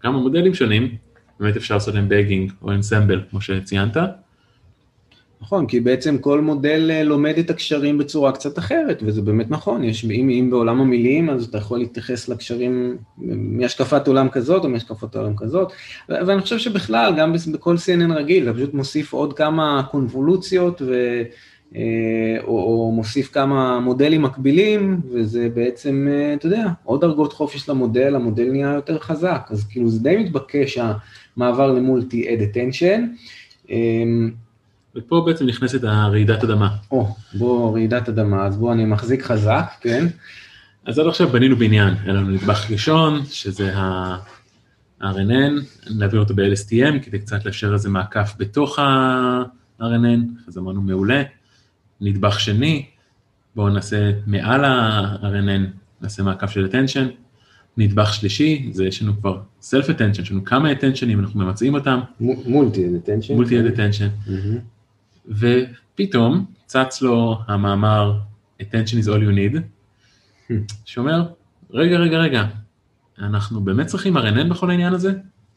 כמה 0.00 0.18
מודלים 0.18 0.54
שונים, 0.54 0.96
באמת 1.40 1.56
אפשר 1.56 1.74
לעשות 1.74 1.94
להם 1.94 2.08
בגינג 2.08 2.52
או 2.62 2.72
אנסמבל, 2.72 3.22
כמו 3.30 3.40
שציינת, 3.40 3.96
נכון, 5.42 5.66
כי 5.66 5.80
בעצם 5.80 6.18
כל 6.18 6.40
מודל 6.40 6.90
אה, 6.90 7.04
לומד 7.04 7.38
את 7.38 7.50
הקשרים 7.50 7.98
בצורה 7.98 8.32
קצת 8.32 8.58
אחרת, 8.58 9.02
וזה 9.02 9.22
באמת 9.22 9.50
נכון, 9.50 9.84
יש, 9.84 10.04
אם, 10.04 10.28
אם 10.30 10.50
בעולם 10.50 10.80
המילים, 10.80 11.30
אז 11.30 11.44
אתה 11.44 11.58
יכול 11.58 11.78
להתייחס 11.78 12.28
לקשרים 12.28 12.96
מהשקפת 13.18 14.08
עולם 14.08 14.28
כזאת 14.28 14.64
או 14.64 14.68
מהשקפת 14.68 15.16
עולם 15.16 15.36
כזאת, 15.36 15.72
ואני 16.08 16.40
חושב 16.40 16.58
שבכלל, 16.58 17.14
גם 17.18 17.34
בכל 17.52 17.74
CNN 17.74 18.12
רגיל, 18.12 18.44
אתה 18.44 18.54
פשוט 18.54 18.74
מוסיף 18.74 19.12
עוד 19.12 19.32
כמה 19.32 19.82
קונבולוציות, 19.90 20.82
ו, 20.82 21.22
אה, 21.76 22.36
או, 22.42 22.62
או 22.62 22.92
מוסיף 22.92 23.30
כמה 23.32 23.80
מודלים 23.80 24.22
מקבילים, 24.22 25.00
וזה 25.12 25.48
בעצם, 25.54 26.08
אה, 26.10 26.34
אתה 26.34 26.46
יודע, 26.46 26.66
עוד 26.84 27.00
דרגות 27.00 27.32
חופש 27.32 27.68
למודל, 27.68 28.14
המודל 28.14 28.50
נהיה 28.50 28.72
יותר 28.74 28.98
חזק, 28.98 29.48
אז 29.50 29.64
כאילו 29.64 29.88
זה 29.88 30.02
די 30.02 30.16
מתבקש 30.16 30.78
המעבר 31.36 31.72
למולטי-אד 31.72 32.38
attention. 32.40 33.00
ופה 34.96 35.22
בעצם 35.26 35.46
נכנסת 35.46 35.84
הרעידת 35.84 36.44
אדמה. 36.44 36.76
או, 36.90 37.14
בוא 37.34 37.72
רעידת 37.72 38.08
אדמה, 38.08 38.46
אז 38.46 38.56
בוא 38.56 38.72
אני 38.72 38.84
מחזיק 38.84 39.22
חזק, 39.22 39.64
כן? 39.80 40.06
אז 40.84 40.98
עד 40.98 41.06
עכשיו 41.06 41.28
בנינו 41.28 41.56
בניין, 41.56 41.94
היה 42.04 42.12
לנו 42.12 42.30
נדבך 42.30 42.70
ראשון, 42.70 43.24
שזה 43.24 43.76
ה-RNN, 43.76 45.52
להעביר 45.86 46.20
אותו 46.20 46.34
ב-LSTM 46.34 46.98
כדי 47.02 47.18
קצת 47.18 47.44
לאפשר 47.44 47.72
איזה 47.72 47.88
מעקף 47.88 48.34
בתוך 48.38 48.78
ה-RNN, 48.78 50.48
אז 50.48 50.58
אמרנו 50.58 50.82
מעולה. 50.82 51.22
נדבך 52.00 52.40
שני, 52.40 52.86
בואו 53.56 53.68
נעשה 53.68 54.10
מעל 54.26 54.64
ה-RNN, 54.64 55.66
נעשה 56.00 56.22
מעקף 56.22 56.50
של 56.50 56.68
attention. 56.72 57.10
נדבך 57.76 58.14
שלישי, 58.14 58.70
זה 58.72 58.84
יש 58.84 59.02
לנו 59.02 59.12
כבר 59.20 59.40
self 59.62 59.84
attention, 59.84 60.22
יש 60.22 60.32
לנו 60.32 60.44
כמה 60.44 60.72
attentionים, 60.72 61.18
אנחנו 61.18 61.40
מבצעים 61.40 61.74
אותם. 61.74 62.00
מולטי 62.20 62.86
attention. 62.86 63.32
מולטי 63.34 63.60
attention. 63.60 64.30
ופתאום 65.30 66.46
צץ 66.66 67.02
לו 67.02 67.38
המאמר 67.46 68.18
attention 68.62 69.04
is 69.04 69.06
all 69.06 69.20
you 69.20 69.34
need, 69.36 69.60
שאומר, 70.84 71.28
רגע, 71.70 71.96
רגע, 71.96 72.18
רגע, 72.18 72.44
אנחנו 73.18 73.60
באמת 73.60 73.86
צריכים 73.86 74.16
RNN 74.16 74.44
בכל 74.50 74.70
העניין 74.70 74.92
הזה? 74.92 75.12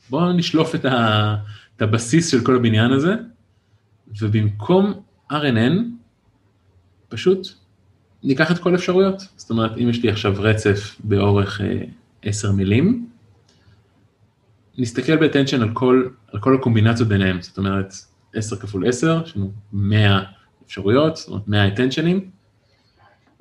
בואו 0.10 0.34
נשלוף 0.34 0.76
את, 0.76 0.86
ה, 0.86 1.36
את 1.76 1.82
הבסיס 1.82 2.32
של 2.32 2.46
כל 2.46 2.56
הבניין 2.56 2.92
הזה, 2.92 3.16
ובמקום 4.22 4.94
RNN, 5.32 5.74
פשוט 7.10 7.48
ניקח 8.24 8.52
את 8.52 8.60
כל 8.60 8.74
האפשרויות. 8.74 9.22
זאת 9.36 9.50
אומרת, 9.50 9.78
אם 9.78 9.90
יש 9.90 10.04
לי 10.04 10.10
עכשיו 10.10 10.34
רצף 10.38 10.96
באורך 11.04 11.62
אה, 11.62 11.84
10 12.22 12.52
מילים, 12.52 13.10
נסתכל 14.78 15.16
ב-attention 15.18 15.56
על 15.56 15.74
על 16.34 16.40
כל 16.40 16.56
הקומבינציות 16.56 17.10
ביניהם, 17.10 17.42
זאת 17.42 17.58
אומרת 17.58 17.94
10 18.34 18.56
כפול 18.56 18.88
10, 18.88 19.22
יש 19.26 19.38
לנו 19.38 19.52
100 19.74 20.24
אפשרויות, 20.66 21.18
זאת 21.18 21.28
אומרת 21.28 21.48
100 21.48 21.68
attention 21.68 22.07
ים, 22.07 22.20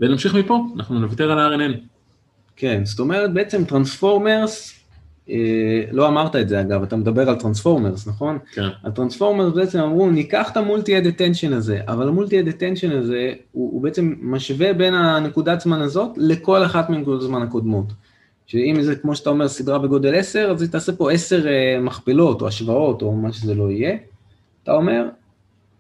ונמשיך 0.01 0.35
מפה, 0.35 0.65
אנחנו 0.77 0.99
נוותר 0.99 1.33
על 1.33 1.39
ה-RNN. 1.39 1.79
כן, 2.57 2.85
זאת 2.85 3.01
אומרת 3.01 3.33
בעצם 3.33 3.65
transformers, 3.65 4.83
אה, 5.31 5.85
לא 5.93 6.09
אמרת 6.09 6.37
את 6.37 6.49
זה 6.49 6.61
אגב, 6.61 6.83
אתה 6.83 6.97
מדבר 6.97 7.29
על 7.29 7.35
transformers, 7.35 8.07
נכון? 8.07 8.39
כן. 8.53 8.69
ה 8.85 8.90
transformers 8.90 9.55
בעצם 9.55 9.81
אמרו, 9.81 10.11
ניקח 10.11 10.51
את 10.53 10.57
ה 10.57 10.61
multi-head 10.61 11.07
attention 11.07 11.55
הזה, 11.55 11.81
אבל 11.87 12.09
ה 12.09 12.12
multi-head 12.12 12.49
attention 12.49 12.95
הזה, 12.95 13.33
הוא, 13.53 13.73
הוא 13.73 13.83
בעצם 13.83 14.15
משווה 14.21 14.73
בין 14.73 14.95
הנקודת 14.95 15.61
זמן 15.61 15.81
הזאת 15.81 16.11
לכל 16.17 16.65
אחת 16.65 16.91
מנקודות 16.91 17.23
הזמן 17.23 17.43
הקודמות. 17.43 17.93
שאם 18.47 18.83
זה, 18.83 18.97
כמו 18.97 19.17
שאתה 19.17 19.31
אומר, 19.31 19.49
סדרה 19.49 19.79
בגודל 19.79 20.15
10, 20.15 20.51
אז 20.51 20.63
היא 20.63 20.71
תעשה 20.71 20.93
פה 20.93 21.13
10 21.13 21.47
אה, 21.47 21.81
מכפלות 21.81 22.43
או 22.43 22.49
השוואות 22.49 23.03
או 23.03 23.13
מה 23.13 23.33
שזה 23.33 23.55
לא 23.55 23.71
יהיה. 23.71 23.97
אתה 24.63 24.73
אומר, 24.73 25.09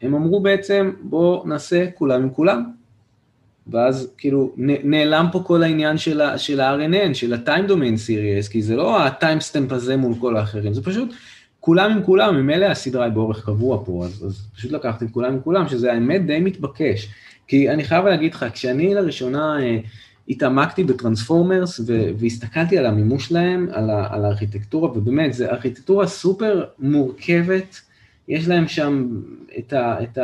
הם 0.03 0.15
אמרו 0.15 0.41
בעצם, 0.41 0.93
בואו 1.03 1.43
נעשה 1.47 1.91
כולם 1.95 2.23
עם 2.23 2.31
כולם. 2.31 2.65
ואז 3.67 4.12
כאילו 4.19 4.53
נעלם 4.85 5.27
פה 5.33 5.43
כל 5.47 5.62
העניין 5.62 5.99
של 5.99 6.21
ה-RNN, 6.61 7.15
של 7.15 7.35
ה-time 7.35 7.69
domain 7.69 7.97
series, 8.07 8.51
כי 8.51 8.62
זה 8.62 8.77
לא 8.77 9.01
ה-time 9.01 9.41
stamp 9.53 9.75
הזה 9.75 9.97
מול 9.97 10.15
כל 10.21 10.37
האחרים, 10.37 10.75
זה 10.75 10.83
פשוט 10.83 11.15
כולם 11.61 11.91
עם 11.91 12.03
כולם, 12.03 12.37
ממילא 12.37 12.67
הסדרה 12.67 13.05
היא 13.05 13.12
באורך 13.12 13.45
קבוע 13.45 13.83
פה, 13.85 14.05
אז, 14.05 14.25
אז 14.27 14.47
פשוט 14.55 14.73
לקחתי 14.73 15.05
כולם 15.12 15.33
עם 15.33 15.41
כולם, 15.41 15.69
שזה 15.69 15.93
האמת 15.93 16.27
די 16.27 16.41
מתבקש. 16.41 17.09
כי 17.47 17.71
אני 17.71 17.85
חייב 17.85 18.05
להגיד 18.05 18.35
לך, 18.35 18.47
כשאני 18.53 18.95
לראשונה 18.95 19.62
אה, 19.62 19.79
התעמקתי 20.29 20.85
בטרנספורמרס 20.85 21.81
והסתכלתי 22.19 22.79
על 22.79 22.87
המימוש 22.87 23.29
שלהם, 23.29 23.69
על, 23.73 23.91
על 23.91 24.25
הארכיטקטורה, 24.25 24.91
ובאמת, 24.91 25.35
זו 25.35 25.45
ארכיטקטורה 25.45 26.07
סופר 26.07 26.65
מורכבת, 26.79 27.81
יש 28.29 28.49
להם 28.49 28.69
שם 28.69 29.09
את, 29.59 29.73
ה, 29.73 29.97
את 30.02 30.19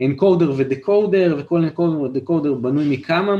האנקודר 0.00 0.52
ודקודר, 0.56 1.36
וכל 1.38 1.64
אנקודר 1.64 2.00
ודקודר 2.00 2.54
בנוי 2.54 2.84
מכמה 2.88 3.36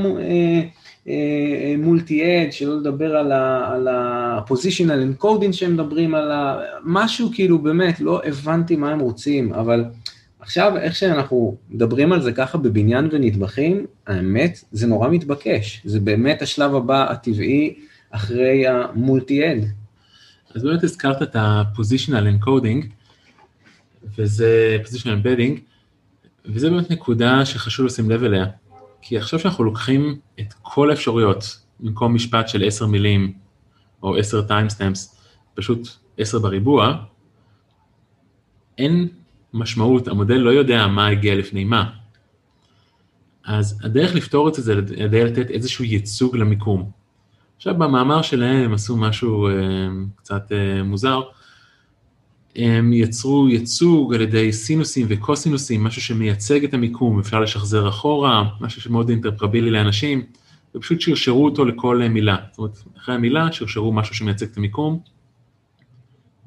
מולטי-אד, 1.78 2.52
שלא 2.52 2.76
לדבר 2.76 3.16
על 3.16 3.88
ה-positional 3.88 5.22
encoding 5.22 5.52
שהם 5.52 5.72
מדברים 5.72 6.14
על 6.14 6.30
ה... 6.30 6.60
משהו 6.84 7.30
כאילו 7.34 7.58
באמת, 7.58 8.00
לא 8.00 8.20
הבנתי 8.24 8.76
מה 8.76 8.90
הם 8.90 9.00
רוצים, 9.00 9.52
אבל 9.52 9.84
עכשיו, 10.40 10.76
איך 10.76 10.96
שאנחנו 10.96 11.56
מדברים 11.70 12.12
על 12.12 12.22
זה 12.22 12.32
ככה 12.32 12.58
בבניין 12.58 13.08
ונטבחים, 13.12 13.86
האמת, 14.06 14.64
זה 14.72 14.86
נורא 14.86 15.08
מתבקש. 15.08 15.82
זה 15.84 16.00
באמת 16.00 16.42
השלב 16.42 16.74
הבא 16.74 17.10
הטבעי 17.10 17.74
אחרי 18.10 18.66
ה 18.66 18.74
multi-head. 18.74 19.58
אז 20.54 20.62
באמת 20.62 20.84
הזכרת 20.84 21.22
את 21.22 21.36
ה-positional 21.36 22.44
encoding, 22.44 22.86
וזה 24.18 24.78
positional 24.84 25.24
embedding, 25.24 25.60
וזה 26.46 26.70
באמת 26.70 26.90
נקודה 26.90 27.46
שחשוב 27.46 27.86
לשים 27.86 28.10
לב 28.10 28.24
אליה. 28.24 28.46
כי 29.02 29.18
עכשיו 29.18 29.38
שאנחנו 29.38 29.64
לוקחים 29.64 30.18
את 30.40 30.54
כל 30.62 30.90
האפשרויות, 30.90 31.58
במקום 31.80 32.14
משפט 32.14 32.48
של 32.48 32.64
עשר 32.64 32.86
מילים, 32.86 33.32
או 34.02 34.16
עשר 34.16 34.42
timestamps, 34.42 35.20
פשוט 35.54 35.88
עשר 36.18 36.38
בריבוע, 36.38 36.96
אין 38.78 39.08
משמעות, 39.54 40.08
המודל 40.08 40.36
לא 40.36 40.50
יודע 40.50 40.86
מה 40.86 41.06
הגיע 41.06 41.34
לפני 41.34 41.64
מה. 41.64 41.90
אז 43.44 43.80
הדרך 43.84 44.14
לפתור 44.14 44.48
את 44.48 44.54
זה 44.54 44.62
זה 44.62 44.72
על 44.72 45.24
לתת 45.24 45.50
איזשהו 45.50 45.84
ייצוג 45.84 46.36
למיקום. 46.36 46.90
עכשיו 47.56 47.74
במאמר 47.74 48.22
שלהם 48.22 48.64
הם 48.64 48.74
עשו 48.74 48.96
משהו 48.96 49.48
אה, 49.48 49.52
קצת 50.16 50.52
אה, 50.52 50.82
מוזר, 50.82 51.20
הם 52.56 52.92
יצרו 52.92 53.48
ייצוג 53.48 54.14
על 54.14 54.20
ידי 54.20 54.52
סינוסים 54.52 55.06
וקוסינוסים, 55.10 55.84
משהו 55.84 56.02
שמייצג 56.02 56.64
את 56.64 56.74
המיקום, 56.74 57.18
אפשר 57.18 57.40
לשחזר 57.40 57.88
אחורה, 57.88 58.44
משהו 58.60 58.80
שמאוד 58.80 59.08
אינטרפרבילי 59.08 59.70
לאנשים, 59.70 60.24
ופשוט 60.74 61.00
שרשרו 61.00 61.44
אותו 61.44 61.64
לכל 61.64 62.02
מילה. 62.10 62.36
זאת 62.50 62.58
אומרת, 62.58 62.78
אחרי 62.98 63.14
המילה 63.14 63.52
שרשרו 63.52 63.92
משהו 63.92 64.14
שמייצג 64.14 64.46
את 64.46 64.56
המיקום, 64.56 65.00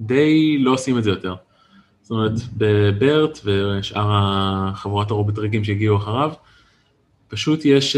די 0.02 0.58
לא 0.58 0.72
עושים 0.72 0.98
את 0.98 1.04
זה 1.04 1.10
יותר. 1.10 1.36
זאת 2.02 2.12
אומרת, 2.12 2.32
ב 2.58 2.74
BERT 2.74 3.40
ושאר 3.46 4.10
החבורת 4.12 5.12
הרובוטריקים 5.12 5.64
שהגיעו 5.64 5.98
אחריו, 5.98 6.34
פשוט 7.28 7.66
יש 7.66 7.96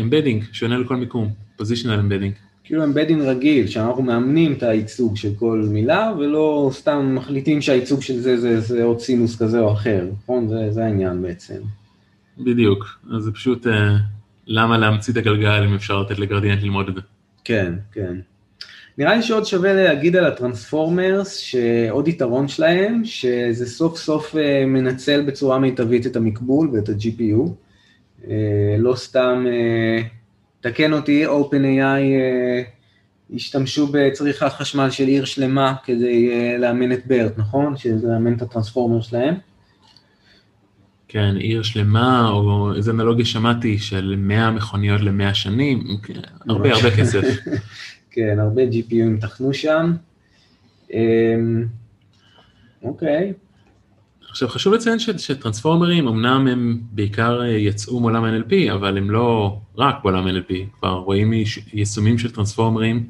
embedding 0.00 0.42
אה, 0.42 0.46
שעונה 0.52 0.78
לכל 0.78 0.96
מיקום, 0.96 1.32
positional 1.56 2.00
embedding. 2.00 2.34
כאילו 2.64 2.84
embedding 2.84 3.22
רגיל, 3.22 3.66
שאנחנו 3.66 4.02
מאמנים 4.02 4.52
את 4.52 4.62
הייצוג 4.62 5.16
של 5.16 5.30
כל 5.38 5.64
מילה, 5.70 6.12
ולא 6.18 6.70
סתם 6.72 7.12
מחליטים 7.14 7.62
שהייצוג 7.62 8.02
של 8.02 8.18
זה 8.20 8.40
זה, 8.40 8.60
זה 8.60 8.84
עוד 8.84 9.00
סינוס 9.00 9.42
כזה 9.42 9.60
או 9.60 9.72
אחר, 9.72 10.06
נכון? 10.22 10.48
זה, 10.48 10.70
זה 10.70 10.84
העניין 10.84 11.22
בעצם. 11.22 11.60
בדיוק, 12.38 12.84
אז 13.16 13.22
זה 13.22 13.32
פשוט 13.32 13.66
אה, 13.66 13.70
למה 14.46 14.78
להמציא 14.78 15.12
את 15.12 15.18
הגלגל 15.18 15.64
אם 15.68 15.74
אפשר 15.74 16.00
לתת 16.00 16.18
לגרדיאנט 16.18 16.62
ללמוד 16.62 16.88
את 16.88 16.94
זה. 16.94 17.00
כן, 17.44 17.74
כן. 17.92 18.16
נראה 18.98 19.16
לי 19.16 19.22
שעוד 19.22 19.44
שווה 19.44 19.72
להגיד 19.72 20.16
על 20.16 20.24
הטרנספורמרס, 20.24 21.36
שעוד 21.36 22.08
יתרון 22.08 22.48
שלהם, 22.48 23.04
שזה 23.04 23.66
סוף 23.66 23.98
סוף 23.98 24.36
אה, 24.36 24.66
מנצל 24.66 25.22
בצורה 25.22 25.58
מיטבית 25.58 26.06
את 26.06 26.16
המקבול 26.16 26.70
ואת 26.72 26.88
ה-GPU. 26.88 27.50
אה, 28.28 28.76
לא 28.78 28.94
סתם, 28.94 29.44
אה, 29.48 30.02
תקן 30.60 30.92
אותי, 30.92 31.26
OpenAI 31.26 32.00
השתמשו 33.34 33.86
בצריכת 33.92 34.52
חשמל 34.52 34.90
של 34.90 35.06
עיר 35.06 35.24
שלמה 35.24 35.74
כדי 35.84 36.30
לאמן 36.58 36.92
את 36.92 37.04
BERT, 37.06 37.40
נכון? 37.40 37.76
שזה 37.76 38.08
לאמן 38.08 38.32
את 38.32 38.42
הטרנספורמר 38.42 39.00
שלהם. 39.00 39.34
כן, 41.08 41.36
עיר 41.36 41.62
שלמה, 41.62 42.30
או 42.30 42.74
איזה 42.76 42.90
אנלוגיה 42.90 43.24
שמעתי 43.24 43.78
של 43.78 44.14
100 44.18 44.50
מכוניות 44.50 45.00
ל-100 45.00 45.34
שנים, 45.34 45.84
הרבה 46.48 46.72
הרבה 46.74 46.96
כסף. 46.96 47.24
כן, 48.10 48.38
הרבה 48.40 48.62
GPU 48.62 48.97
ים 48.97 49.20
טחנו 49.20 49.54
שם. 49.54 49.92
אמ, 50.92 51.66
אוקיי. 52.82 53.32
עכשיו 54.30 54.48
חשוב 54.48 54.74
לציין 54.74 54.98
שטרנספורמרים 54.98 56.08
אמנם 56.08 56.46
הם 56.46 56.80
בעיקר 56.92 57.44
יצאו 57.44 58.00
מעולם 58.00 58.24
NLP, 58.24 58.72
אבל 58.72 58.98
הם 58.98 59.10
לא 59.10 59.58
רק 59.78 59.94
בעולם 60.02 60.28
NLP, 60.28 60.52
כבר 60.78 60.92
רואים 60.92 61.32
יישומים 61.72 62.18
של 62.18 62.30
טרנספורמרים 62.30 63.06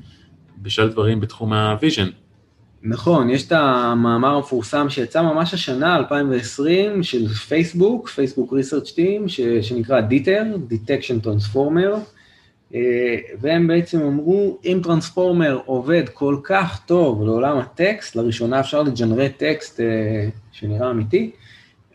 בשל 0.62 0.88
דברים 0.88 1.20
בתחום 1.20 1.52
ה 1.52 1.59
vision. 1.59 2.08
נכון, 2.82 3.30
יש 3.30 3.46
את 3.46 3.52
המאמר 3.52 4.34
המפורסם 4.34 4.90
שיצא 4.90 5.22
ממש 5.22 5.54
השנה, 5.54 5.96
2020, 5.96 7.02
של 7.02 7.28
פייסבוק, 7.28 8.08
פייסבוק 8.08 8.52
research 8.52 8.92
team, 8.92 9.28
שנקרא 9.62 10.00
DETR, 10.00 10.42
Detection 10.70 11.26
Transformer, 11.26 11.94
אה, 11.94 12.00
והם 13.40 13.66
בעצם 13.66 14.02
אמרו, 14.02 14.58
אם 14.64 14.80
transformer 14.82 15.60
עובד 15.64 16.08
כל 16.08 16.36
כך 16.42 16.80
טוב 16.86 17.24
לעולם 17.24 17.58
הטקסט, 17.58 18.16
לראשונה 18.16 18.60
אפשר 18.60 18.82
ל 18.82 18.88
generate 18.88 19.32
טקסט 19.36 19.80
אה, 19.80 20.28
שנראה 20.52 20.90
אמיתי, 20.90 21.30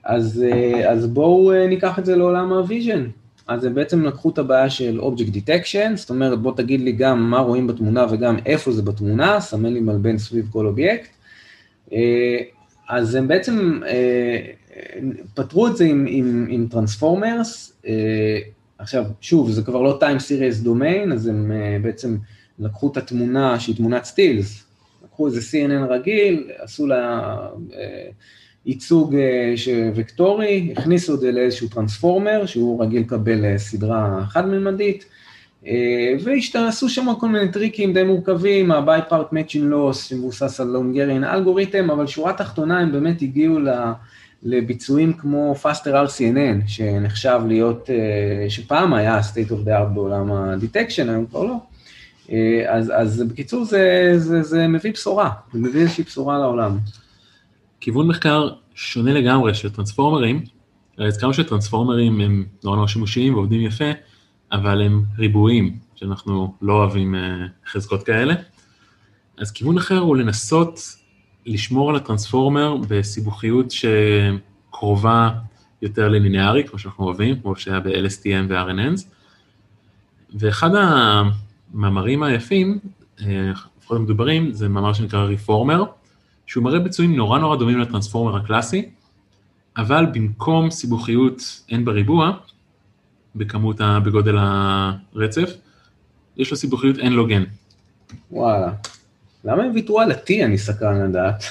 אז, 0.04 0.46
אה, 0.52 0.92
אז 0.92 1.08
בואו 1.08 1.68
ניקח 1.68 2.00
את 2.00 2.06
זה 2.06 2.16
לעולם 2.16 2.54
ה 2.54 2.60
vision. 2.61 3.08
אז 3.48 3.66
הם 3.66 3.74
בעצם 3.74 4.06
לקחו 4.06 4.30
את 4.30 4.38
הבעיה 4.38 4.70
של 4.70 5.00
Object 5.02 5.36
Detection, 5.36 5.96
זאת 5.96 6.10
אומרת 6.10 6.40
בוא 6.40 6.56
תגיד 6.56 6.82
לי 6.82 6.92
גם 6.92 7.30
מה 7.30 7.40
רואים 7.40 7.68
בתמונה 7.68 8.06
וגם 8.12 8.38
איפה 8.46 8.72
זה 8.72 8.82
בתמונה, 8.82 9.40
סמן 9.40 9.74
לי 9.74 9.80
מלבן 9.80 10.18
סביב 10.18 10.50
כל 10.52 10.66
אובייקט. 10.66 11.10
אז 12.90 13.16
הם 13.16 13.28
בעצם 13.28 13.80
פתרו 15.34 15.68
את 15.68 15.78
זה 15.78 15.86
עם 15.86 16.68
transformers, 16.70 17.82
עכשיו, 18.80 19.06
שוב, 19.22 19.52
זה 19.52 19.62
כבר 19.62 19.82
לא 19.82 20.00
time 20.02 20.20
series 20.20 20.66
domain, 20.66 21.14
אז 21.14 21.28
הם 21.28 21.52
אה, 21.52 21.84
בעצם 21.84 22.18
לקחו 22.60 22.92
את 22.92 22.98
התמונה 22.98 23.60
שהיא 23.60 23.76
תמונת 23.76 24.06
סטילס, 24.06 24.64
לקחו 25.04 25.28
איזה 25.28 25.40
CNN 25.40 25.90
רגיל, 25.90 26.50
עשו 26.58 26.88
לה 26.88 27.38
אה, 27.70 27.74
ייצוג 28.66 29.16
אה, 29.16 29.70
וקטורי, 29.96 30.74
הכניסו 30.78 31.16
את 31.16 31.20
זה 31.20 31.32
לאיזשהו 31.32 31.68
transformer, 31.68 32.46
שהוא 32.46 32.84
רגיל 32.84 33.02
לקבל 33.02 33.56
אה, 33.56 33.58
סדרה 33.58 34.24
חד-ממדית, 34.28 35.06
אה, 35.64 35.68
ועשו 36.24 36.90
שם 36.90 37.08
כל 37.20 37.30
מיני 37.30 37.52
טריקים 37.52 37.94
די 37.94 38.04
מורכבים, 38.04 38.72
ה- 38.72 39.12
bipartite 39.12 39.34
matching 39.34 39.74
loss 39.74 39.94
שמבוסס 39.94 40.60
על 40.60 40.68
Hungarian 40.68 41.24
algorithm, 41.24 41.92
אבל 41.92 42.08
שורה 42.08 42.34
תחתונה 42.34 42.80
הם 42.80 42.92
באמת 42.92 43.22
הגיעו 43.22 43.60
ל... 43.60 43.64
לה... 43.64 43.94
לביצועים 44.46 45.14
כמו 45.14 45.56
faster 45.64 45.88
RCNN, 46.08 46.68
שנחשב 46.68 47.40
להיות, 47.48 47.90
אה, 47.90 48.50
שפעם 48.50 48.94
היה 48.94 49.20
state 49.20 49.50
of 49.50 49.68
the 49.68 49.70
art 49.70 49.94
בעולם 49.94 50.32
ה-detection, 50.32 51.10
היום 51.10 51.26
כבר 51.26 51.44
לא. 51.44 51.56
אה, 52.32 52.64
אז, 52.68 52.92
אז 52.96 53.24
בקיצור 53.30 53.66
זה, 53.66 54.14
זה, 54.18 54.44
זה 54.44 54.68
מביא 54.68 54.92
בשורה, 54.92 55.30
זה 55.54 55.60
מביא 55.60 55.82
איזושהי 55.82 56.04
בשורה 56.04 56.38
לעולם. 56.38 56.78
כיוון 57.80 58.08
מחקר 58.08 58.50
שונה 58.76 59.14
לגמרי 59.14 59.54
של 59.54 59.70
טרנספורמרים, 59.70 60.44
הזכרנו 60.98 61.34
שטרנספורמרים 61.34 62.22
הם 62.22 62.46
נורא 62.64 62.76
נורא 62.76 62.88
שימושיים 62.88 63.34
ועובדים 63.34 63.62
יפה, 63.62 63.92
אבל 64.52 64.82
הם 64.82 65.04
ריבועים, 65.18 65.78
שאנחנו 65.96 66.54
לא 66.62 66.74
אוהבים 66.74 67.16
אה, 67.16 67.46
חזקות 67.68 68.04
כאלה. 68.04 68.34
אז 69.38 69.52
כיוון 69.52 69.78
אחר 69.78 69.98
הוא 69.98 70.18
לנסות 70.18 70.80
לשמור 71.46 71.90
על 71.90 71.96
הטרנספורמר 71.96 72.78
בסיבוכיות 72.88 73.72
שקרובה 73.72 75.30
יותר 75.82 76.10
לליניארי, 76.10 76.64
כמו 76.64 76.80
שאנחנו 76.80 77.06
אוהבים, 77.06 77.42
כמו 77.42 77.56
שהיה 77.56 77.80
ב-LSTM 77.80 78.46
ו-RNNs. 78.50 79.02
ואחד 80.34 80.70
המאמרים 80.76 82.24
היפים, 82.24 82.80
אה, 83.22 83.52
לפחות 83.80 83.98
המדוברים, 83.98 84.52
זה 84.52 84.70
מאמר 84.70 84.94
שנקרא 84.94 85.24
רפורמר, 85.24 85.84
שהוא 86.46 86.64
מראה 86.64 86.80
ביצועים 86.80 87.16
נורא 87.16 87.40
נורא 87.40 87.56
דומים 87.56 87.80
לטרנספורמר 87.80 88.38
הקלאסי, 88.38 88.90
אבל 89.78 90.06
במקום 90.14 90.72
סיבוכיות 90.72 91.42
n 91.70 91.76
בריבוע, 91.84 92.32
בכמות, 93.36 93.82
בגודל 94.06 94.36
הרצף, 94.38 95.50
יש 96.38 96.52
לו 96.52 96.58
סיבוכיות 96.58 96.98
n 96.98 97.10
לוג 97.10 97.32
n. 97.32 97.44
וואלה. 98.32 98.72
למה 99.46 99.64
הם 99.64 99.72
ויתרו 99.74 100.00
על 100.00 100.12
ה-T, 100.12 100.44
אני 100.44 100.58
סקרן 100.58 101.10
לדעת? 101.10 101.44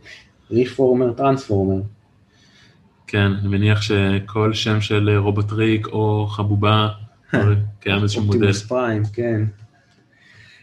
Reformer, 0.50 1.12
transformer. 1.12 1.82
כן, 3.06 3.32
אני 3.40 3.48
מניח 3.48 3.82
שכל 3.82 4.52
שם 4.52 4.80
של 4.80 5.10
רובוטריק 5.18 5.86
או 5.86 6.26
חבובה, 6.26 6.88
קיים 7.80 8.02
איזשהו 8.02 8.22
מודל. 8.22 8.36
אופטימוס 8.36 8.62
פריים, 8.62 9.02
כן. 9.12 9.42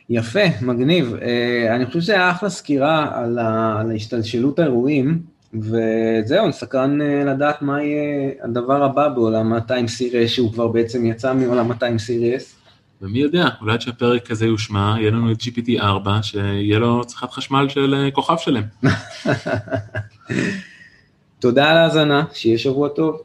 יפה, 0.09 0.39
מגניב. 0.61 1.13
אה, 1.15 1.75
אני 1.75 1.85
חושב 1.85 2.01
שהיה 2.01 2.31
אחלה 2.31 2.49
סקירה 2.49 3.19
על, 3.19 3.39
ה, 3.39 3.79
על 3.79 3.91
השתלשלות 3.91 4.59
האירועים, 4.59 5.21
וזהו, 5.53 6.45
אני 6.45 6.53
סקרן 6.53 7.01
אה, 7.01 7.25
לדעת 7.25 7.61
מה 7.61 7.83
יהיה 7.83 8.31
הדבר 8.43 8.83
הבא 8.83 9.09
בעולם 9.09 9.53
ה-time 9.53 9.87
series, 9.99 10.27
שהוא 10.27 10.53
כבר 10.53 10.67
בעצם 10.67 11.05
יצא 11.05 11.33
מעולם 11.33 11.71
ה-time 11.71 11.99
series. 12.07 12.56
ומי 13.01 13.19
יודע, 13.19 13.47
אולי 13.61 13.73
עד 13.73 13.81
שהפרק 13.81 14.31
הזה 14.31 14.45
יושמע, 14.45 14.95
יהיה 14.99 15.11
לנו 15.11 15.31
את 15.31 15.37
GPT 15.41 15.81
4, 15.81 16.19
שיהיה 16.23 16.79
לו 16.79 17.05
צריכת 17.05 17.31
חשמל 17.31 17.69
של 17.69 17.95
אה, 17.95 18.11
כוכב 18.11 18.37
שלם. 18.37 18.63
תודה 21.39 21.69
על 21.69 21.77
ההאזנה, 21.77 22.23
שיהיה 22.33 22.57
שבוע 22.57 22.89
טוב. 22.89 23.21